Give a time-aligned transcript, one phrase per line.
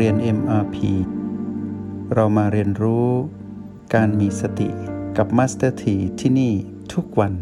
[0.00, 0.76] เรียน MRP
[2.14, 3.08] เรามาเรียนรู้
[3.94, 4.68] การมีสติ
[5.16, 6.52] กับ Master T ที่ที่นี่
[6.94, 7.34] ทุกวัน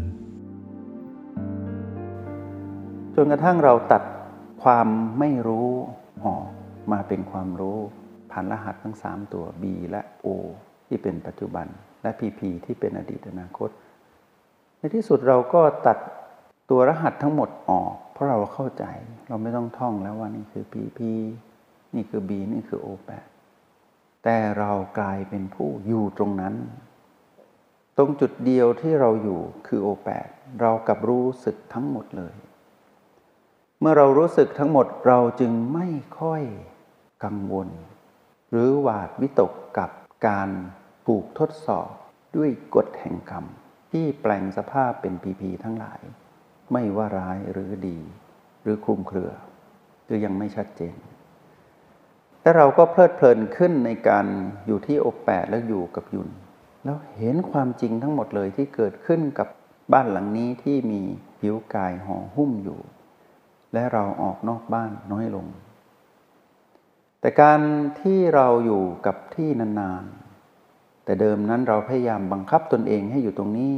[3.15, 4.03] จนกระทั่งเราตัด
[4.63, 4.87] ความ
[5.19, 5.69] ไม่รู้
[6.25, 6.45] ออก
[6.91, 7.77] มาเป็นความรู้
[8.31, 10.27] ผ่านรหัสทั้ง 3 ตัว B และ O
[10.87, 11.67] ที่เป็นปัจจุบัน
[12.01, 13.69] และ PP ที่เป็นอดีตอนาคต
[14.77, 15.97] ในที่สุดเราก็ตัด
[16.69, 18.83] ตัวรหัสทั้งหมดออก เพราะเราเข้าใจ
[19.27, 20.99] เราไม่ต้องท่องแล้วว่านี่คือ PP
[21.95, 23.23] นี่คือ B นี่คือ O8
[24.23, 26.55] แต่เรากลายเป็นผู้อยู่ตรงนั้น
[27.97, 30.29] ตรงจุดเดียวที่เราอยู่คือ O8
[30.61, 32.35] เรากับรู้สึกทั้งหมดเลย
[33.79, 35.87] เมื่อเรารู้สึกทั้งหมดเราจึงไม่
[36.19, 36.43] ค่อย
[37.23, 37.69] กังวล
[38.49, 39.89] หรือหวาดวิตกกับ
[40.27, 40.49] การ
[41.07, 41.89] ถูกทดสอบ
[42.35, 43.45] ด้วยกฎแห่งกรรม
[43.91, 46.01] ที่แปลงสภาพเป็นพีพีทั้งหลาย
[46.71, 47.99] ไม่ว่าร้ายหรือดี
[48.63, 49.31] หรือคลุมเครือ
[50.07, 50.95] คือยังไม่ชัดเจน
[52.43, 54.25] และเราก็เพลิดเพลินขึ้นในการ
[54.67, 56.29] อยู่ที่โอแปดแล้วอยู่กับยุน
[56.83, 59.47] แล้วเห็นความจริงทั้งหมดเลยที่เกิดขึ้นกับ
[59.93, 61.01] บ้านหลังนี้ที่มี
[61.39, 62.79] ผิวกายห่อหุ้มอยู่
[63.73, 65.47] และเราออกนอกบ้านน้อยลง
[67.19, 67.59] แต่การ
[68.01, 73.73] ที่เราอยู่กับที่นานๆ แต่เดิมนั้นเราพยายามบังคับตนเองให้อยู่ตรงนี้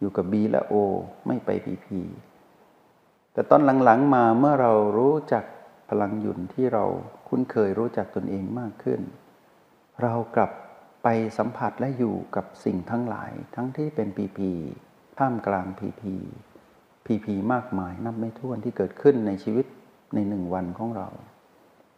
[0.00, 0.74] อยู่กับ B และ O
[1.26, 1.86] ไม่ไป PP
[3.32, 5.44] แต่ตอนหลังๆมาเมื่อเรารู้จัก
[5.88, 6.84] พลังหยุนที่เรา
[7.28, 9.00] คุ้นเคยรู้จักตนเองมากขึ้น
[10.02, 10.50] เรากลับ
[11.02, 14.50] ไปสัมผัสและอยู่กับสิ่งทั้งหลายทั้งที่เป็นพีพี
[15.18, 16.14] ท่ามกลางพีพี
[17.06, 19.66] พีพีมากมายนับไม่ถ้วนที่เกิดขึ้นในชีวิต
[20.14, 21.08] ในหนึ่งวันของเรา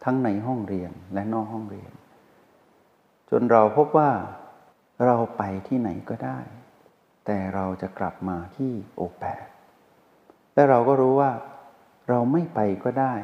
[0.03, 1.91] ทั้งในห้องเรียนและนอกห้องเรียน
[3.29, 4.11] จนเราพบว่า
[5.05, 6.39] เราไปที่ไหนก็ได้
[7.25, 9.45] แต่เราจะกลับมาที่โอแปด
[10.53, 11.31] และเราก็รู้ว่า
[12.09, 13.15] เราไม่ไปก็ได้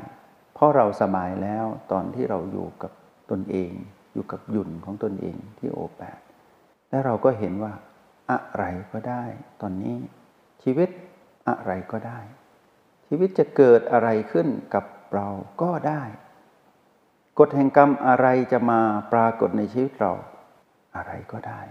[0.55, 2.91] เพราะเราสบายแล้วตอนที่เราอยู่กับ
[3.31, 3.71] ตนเอง
[4.13, 6.19] อยู่กับหยุ่นของตนเองที่โอแปด
[6.89, 7.73] และเราก็เห็นว่า
[8.31, 9.23] อะไรก็ได้
[9.61, 9.97] ตอนนี้
[10.63, 10.89] ชีวิต
[11.49, 12.19] อะไรก็ได้
[13.07, 14.85] ชีวิตจะเกิดอะไรขึ้นกับ
[15.15, 15.27] เรา
[15.61, 16.03] ก็ได้
[17.39, 18.79] กฎแห่งกรรมอะไรจะมา
[19.13, 20.13] ปรากฏในชีวิตเรา
[20.95, 21.61] อะไรก็ได้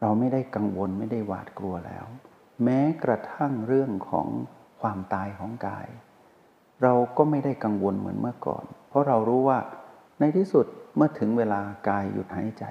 [0.00, 2.06] เราไม่ได้กังวลไม่ได้หวาดกลัวแล้ว
[2.64, 4.28] แม้กระทั่งเรื่องของ
[4.80, 5.88] ความตายของกาย
[6.82, 9.58] เราก็ไม่ได้กังวลเหมือนเมื่อก่อน เพราะเรารู้ว่า
[10.20, 12.64] ในที่สุดเมื่อถึงเวลากายหยุดหายใจ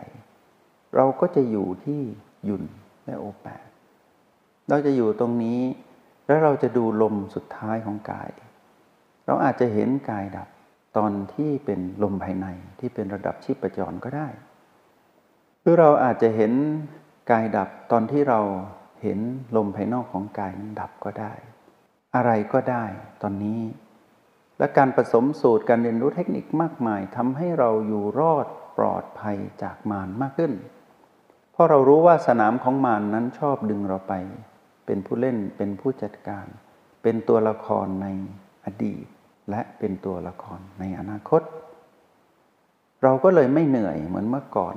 [0.96, 2.02] เราก็จะอยู่ที่
[2.46, 2.64] หยุ่น
[3.06, 3.68] และโอแปด
[4.70, 5.62] เราจะอยู่ตรงนี้
[6.28, 8.30] แล้วเราจะดูลมสุดท้ายของกาย
[9.26, 10.48] เราอาจจะเห็นกายดับ
[10.98, 12.48] ตอนที่เป็นลมภายใน
[12.80, 14.28] ที่เป็นระดับชีพจรก็ได้
[15.62, 16.52] หรือเราอาจจะเห็น
[17.32, 18.40] กายดับตอนที่เรา
[19.04, 19.20] เห็น
[19.56, 21.34] ลมภายนอกของกายนั้นดับก็ได้
[22.16, 22.86] อะไรก็ได้
[23.22, 23.60] ตอนนี้
[24.60, 28.46] และการผสมสูตรการเรียนรู้เทคนิคมากมายทำให้เราอยู่รอด
[28.78, 30.54] ปลอดภัยจากมารมากขึ้น
[31.52, 34.14] เพราะเรารู้ว่าสนามของมารนนั้นชอบดึงเราไป
[34.86, 36.46] เป็นผู้เล่นเป็นผู้จัดการ
[37.04, 38.08] เป็นตัวละครใน
[38.66, 39.06] อดีต
[39.50, 41.42] และเป็นตัวละครในอนาคต
[43.04, 44.76] เราก็เลยไม่เหนื่อยเหมือนเมื่อก่อน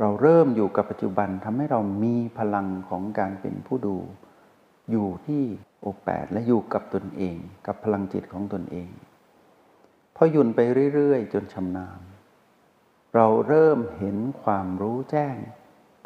[0.00, 3.96] เราเริ่มอยู่กับปัจจุบันทำให้เรามีพลังของการเป็นผู้ดู
[4.90, 5.42] อยู่ที่
[5.80, 8.90] โอแปดและอยู่กับตนเอง กับพลังจิตของตนเอง
[10.16, 10.60] พอยุ่นไป
[10.94, 12.00] เรื่อยๆ จนชำนาญ
[13.14, 15.36] เราเริ่มเห็นความรู้แจ้ง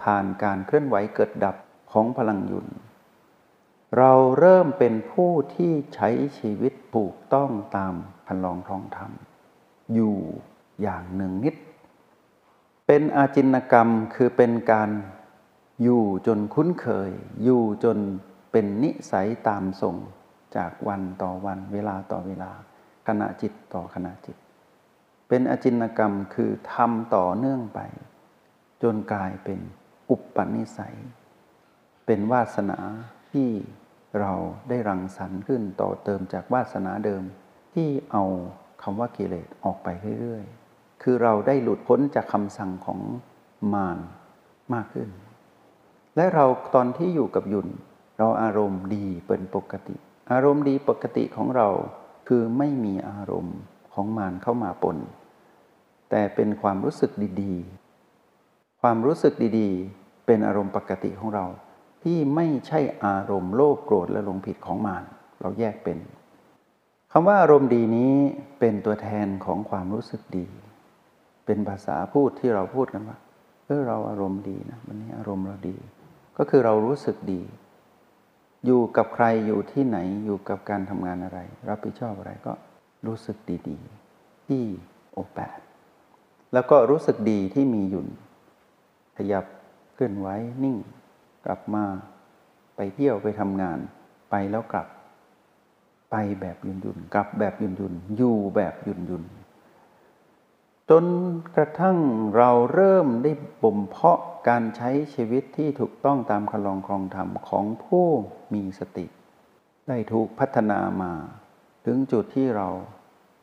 [0.03, 1.57] ผ่านการเคลื่อนไหวเกิดดับ
[1.93, 2.67] ของพลังยุ่น
[3.99, 6.09] เราเริ่มเป็นผู้ที่ใช้
[6.39, 7.95] ชีวิตถูกต้องตาม
[8.27, 9.13] พันลองท้องธรรม
[9.95, 10.17] อยู่
[10.83, 11.57] อย่างหนึ่งนิด
[12.87, 14.91] เป็นอาจินกรรมคือเป็นการ
[15.83, 17.11] อยู่จนคุ้นเคย
[17.45, 17.99] อยู่จน
[18.53, 19.97] เป็นนิสัยตามส่ง
[20.56, 22.53] จากวันต่อวันเวลาต่อเวลา
[23.06, 24.37] ขณะจิตต่อขณะจิต
[25.28, 27.81] เป็นอจินกรรมคือทำต่อเนื่องไป
[28.83, 29.60] จนกลายเป็น
[30.10, 30.97] อุปนิสัย
[32.07, 32.78] เป็นวาสนา
[33.30, 33.48] ที่
[34.21, 34.33] เรา
[34.69, 37.22] ได้รังสรรค์ขึ้นต่อเติมจากวาสนาเดิม
[37.75, 38.25] ที่เอา
[38.83, 39.89] คำว่ากิเลสออกไป
[40.21, 43.01] เรื่อยๆ คือเราได้หลุดพ้นจากคำสั่งของ
[43.75, 43.98] มาร
[44.75, 45.09] มากขึ้น
[46.16, 46.45] และเรา
[46.75, 47.69] ตอนที่อยู่กับยุน
[48.21, 49.97] เราอารมณ์ดีเป็นปกติ
[50.33, 51.69] อารมณ์ดีปกติของเรา
[52.28, 53.57] คือไม่มีอารมณ์
[53.95, 54.97] ของมารเข้ามาปน
[56.11, 57.11] แต่เป็นความรู้สึก
[57.43, 61.47] ดีๆ ความรู้สึกดีๆ เป็นอารมณ์ปกติของเรา
[62.03, 65.05] ที่ไม่ใช่อารมณ์โลภโกรธและหลงผิดของมาร
[65.41, 65.99] เราแยกเป็น
[67.13, 68.15] คำว่าอารมณ์ดีนี้
[68.61, 70.47] เป็นตัวแทนของความรู้สึกดี
[71.47, 73.19] เป็นภาษาพูดที่เราพูดกันว่า
[73.66, 75.77] เออเราอารมณ์ดีนะวันนี้อารมณ์เราดี
[76.39, 77.43] ก็คือเรารู้สึกดี
[78.66, 82.53] อยู่กับใครอยู่ที่ไหนอยู่กับการทำงานอะไร รับผิดชอบอะไรก็
[83.07, 83.36] รู้สึก
[83.68, 84.62] ดีๆ ที่
[85.12, 85.59] โอแปด
[86.53, 88.09] แล้วก็รู้สึกดีที่มีหยุ่น
[89.16, 89.45] ขยับ
[89.95, 90.28] เคลื่อนไหว
[90.65, 90.77] นิ่ง
[91.47, 91.84] กลับมา
[92.77, 93.78] ไปเที่ยวไปทำงาน
[94.30, 94.89] ไปแล้วกลับ
[96.10, 99.24] ไปแบบหยุ่นหยุ่นกลับแบบหยุ่นหยุ่นอยู่แบบหยุ่นหยุ่น
[100.91, 101.04] จน
[101.57, 101.98] กระทั่ง
[102.37, 103.33] เราเริ่มได้
[103.63, 108.07] บ่มเพาะการใช้ชีวิตที่ถูกต้องตามคลองครองธรรมของผู้
[108.54, 109.07] มีสติ
[109.89, 111.13] ได้ถูกพัฒนามา
[111.84, 112.69] ถึงจุดที่เรา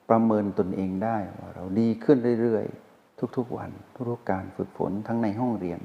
[0.10, 5.80] ประเมินตนเองได้ว่าเราดีขึ้นเรื่อยๆ ทุกๆวัน ทุกๆการฝึกฝนทั้งในห้องเรียน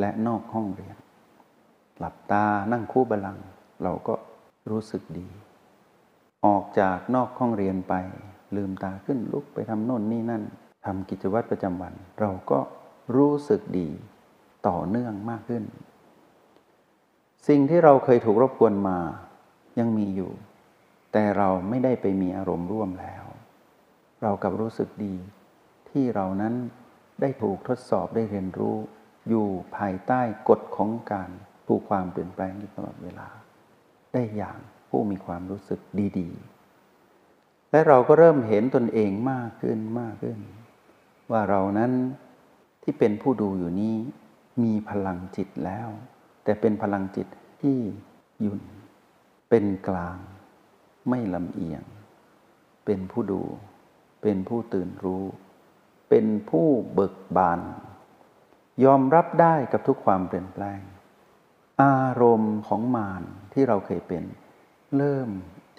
[0.00, 0.96] และนอกห้องเรียน
[1.98, 3.38] หลับตานั่งคู่บาลัง
[3.82, 4.14] เราก็
[4.70, 5.28] รู้สึกดี
[6.46, 7.94] ออกจากนอกห้องเรียนไป
[8.56, 10.42] ลืมตาขึ้นลุกไปทำโน่นนี่นั่น
[10.84, 12.60] ทำกิจวัตรประจำวัน เราก็
[13.16, 13.88] รู้สึกดี
[14.68, 15.64] ต่อเนื่องมากขึ้น
[17.48, 18.98] สิ่งที่เราเคยถูกรบกวนมา
[19.78, 20.32] ยังมีอยู่
[21.12, 23.24] แต่เราไม่ได้ไปมีอารมณ์ร่วมแล้ว
[24.22, 25.14] เรากับรู้สึกดี
[25.90, 26.54] ที่เรานั้น
[27.20, 28.76] ได้ถูกทดสอบได้เรียนรู้
[29.28, 29.46] อยู่
[29.76, 31.30] ภายใต้กฎของการ
[31.68, 33.28] ถูกความเปลี่ยนแปลงอยู่ตลอดเวลา
[34.12, 34.58] ได้อย่าง
[34.88, 35.80] ผู้มีความรู้สึก
[36.18, 36.28] ดี
[37.00, 40.38] ๆ และเราก็เริ่มเห็นตนเองมากขึ้นมากขึ้น
[41.30, 41.92] ว่าเรานั้น
[42.82, 43.96] ที่เป็นผู้ดูอยู่นี้
[44.62, 45.88] มีพลังจิตแล้ว
[46.44, 47.26] แต่เป็นพลังจิต
[47.62, 47.78] ที่
[48.40, 48.60] หยุ่น
[49.50, 50.18] เป็นกลาง
[51.08, 51.82] ไม่ลำเอียง
[52.84, 53.42] เป็นผู้ดู
[54.22, 55.24] เป็นผู้ตื่นรู้
[56.08, 57.60] เป็นผู้เบิกบาน
[58.84, 60.80] ยอมรับได้กับทุกความเปลี่ยนแปลง
[61.82, 63.22] อารมณ์ของมาร
[63.52, 64.24] ที่เราเคยเป็น
[64.96, 65.28] เริ่ม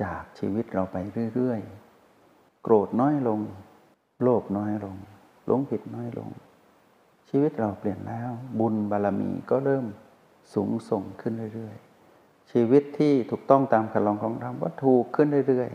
[0.03, 0.97] จากชีวิตเราไป
[1.35, 1.61] เรื่อย
[2.11, 3.39] ๆ โกรธน้อยลง
[4.23, 4.95] โลภน้อยลง
[5.45, 6.29] หลงผิดน้อยลง
[7.29, 9.85] ชีวิตเราเปลี่ยนแล้ว บุญบารรมีก็เริ่ม
[10.53, 15.71] สูงส่งขึ้นเรื่อยๆ ชีวิตที่ถูกต้องตามคันลองของธรรมก็ถูกขึ้นเรื่อย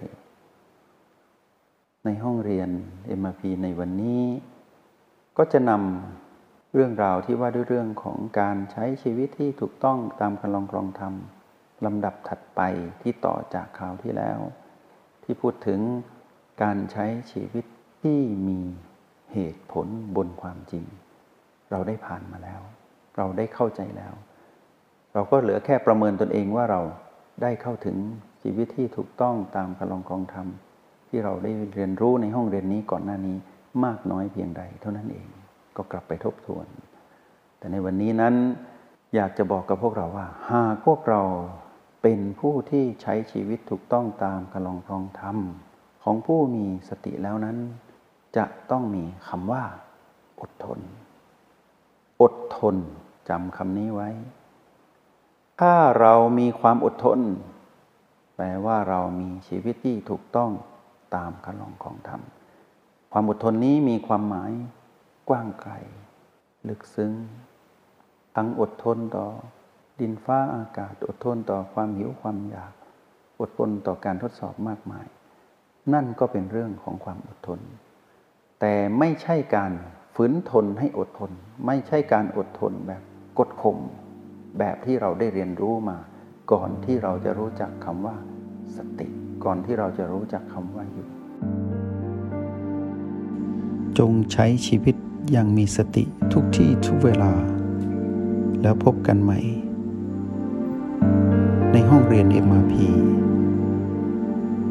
[0.80, 2.68] ๆ ในห้องเรียน
[3.20, 4.24] MRP ในวันนี้
[5.36, 11.14] ก็จะนำเรื่องราวที่ว่าด้วยเรื่องของการใช้ชีวิตที่ถูกต้องตามคันลองครองธรรม
[11.84, 12.60] ลำดับถัดไป
[13.02, 14.38] ที่ต่อจากคราวที่แล้ว
[15.22, 15.80] ที่พูดถึง
[16.62, 17.64] การใช้ชีวิต
[18.02, 18.60] ที่มี
[19.32, 19.86] เหตุผล
[20.16, 20.84] บนความจริง
[21.70, 22.60] เราได้ผ่านมาแล้ว
[23.16, 24.14] เราได้เข้าใจแล้ว
[25.14, 26.80] เราก็เหลือแค่ประเมินตนเองว่าเรา
[27.42, 27.96] ได้เข้าถึง
[28.42, 30.46] ชีวิตที่ถูกต้องตามพลังกองธรรม
[31.08, 33.36] ที่เราได้เรียนรู้ในห้องเรียนนี้ก่อนหน้านี้
[33.84, 35.28] มากน้อยเพียงใด เท่านั้นเอง
[35.76, 36.66] ก็กลับไปทบทวน
[37.58, 38.34] แต่ในวันนี้นั้น
[39.14, 41.22] อยากจะบอกกับพวกเราว่า หากพวกเรา
[42.02, 45.36] เป็นผู้ที่ใช้ชีวิตถูกต้องตามกลองคองธรรม
[46.04, 47.56] ของผู้มีสติแล้วนั้น
[48.38, 49.64] จะต้องมีคำว่า
[50.40, 50.80] อดทน
[52.22, 52.76] อดทน
[53.28, 54.10] จำคำนี้ไว้
[55.60, 57.20] ถ้าเรามีความอดทน
[58.36, 60.50] แปลว่าเรามีชีวิตที่ถูกต้อง
[61.14, 62.22] ตามคันลองของธรรม
[63.12, 64.52] ความอดทนนี้มีความหมาย
[65.28, 65.72] กว้างไกล
[66.68, 67.12] ลึกซึ้ง
[68.36, 69.26] ทั้งอดทนต่อ
[70.00, 72.72] ดินฟ้าอากาศ อดทนต่อความหิวความอยาก
[73.40, 75.06] อดทนต่อการทดสอบมากมาย
[75.92, 77.60] นั่นก็เป็นเรื่องของความอดทน
[78.60, 79.72] แต่ไม่ใช่การ
[80.14, 81.30] ฝืนทนให้อดทน
[81.66, 83.02] ไม่ใช่การอดทนแบบ
[83.38, 83.78] กดข่ม
[84.58, 85.96] แบบที่เราได้เรียนรู้มา
[86.52, 88.16] ก่อนที่เราจะรู้จักคำว่า
[88.76, 89.08] สติ
[89.44, 91.06] ก่อนที่เราจะรู้จักคำว่าอยู่
[93.98, 94.96] จงใช้ชีวิต
[95.32, 97.32] อย่างมีสติทุกที่ทุกเวลา
[98.62, 99.38] แล้วพบกันใหม่
[101.72, 102.74] ในห้องเรียน MRP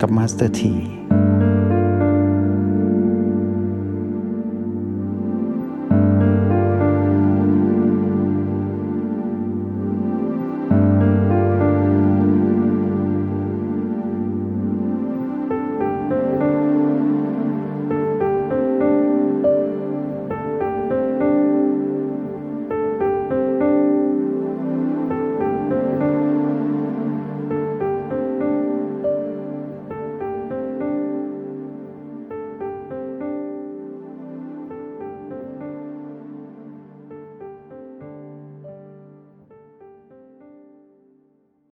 [0.02, 0.74] กับมาสเตอร์ที